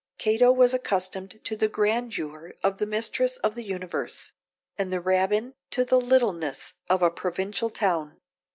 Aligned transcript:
Cato 0.17 0.51
was 0.51 0.73
accustomed 0.73 1.39
to 1.43 1.55
the 1.55 1.67
grandeur 1.69 2.55
of 2.63 2.79
the 2.79 2.87
mistress 2.87 3.37
of 3.37 3.53
the 3.53 3.61
universe; 3.61 4.31
and 4.75 4.91
the 4.91 4.99
Rabbin 4.99 5.53
to 5.69 5.85
the 5.85 6.01
littleness 6.01 6.73
of 6.89 7.03
a 7.03 7.11
provincial 7.11 7.69
town. 7.69 8.19